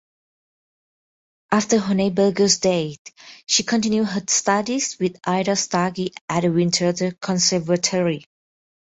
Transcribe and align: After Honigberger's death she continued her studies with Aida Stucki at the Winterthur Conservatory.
After 1.51 1.77
Honigberger's 1.77 2.57
death 2.57 2.97
she 3.45 3.61
continued 3.61 4.07
her 4.07 4.23
studies 4.27 4.97
with 4.99 5.19
Aida 5.27 5.51
Stucki 5.55 6.11
at 6.27 6.39
the 6.41 6.47
Winterthur 6.51 7.11
Conservatory. 7.19 8.25